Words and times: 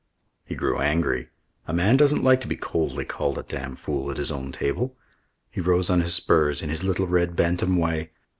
He 0.43 0.55
grew 0.55 0.79
angry. 0.79 1.29
A 1.67 1.73
man 1.73 1.95
doesn't 1.95 2.23
like 2.23 2.41
to 2.41 2.47
be 2.47 2.55
coldly 2.55 3.05
called 3.05 3.37
a 3.37 3.43
damfool 3.43 4.09
at 4.09 4.17
his 4.17 4.31
own 4.31 4.51
table. 4.51 4.97
He 5.51 5.61
rose 5.61 5.91
on 5.91 6.01
his 6.01 6.15
spurs, 6.15 6.63
in 6.63 6.71
his 6.71 6.83
little 6.83 7.05
red 7.05 7.35
bantam 7.35 7.77
way. 7.77 8.09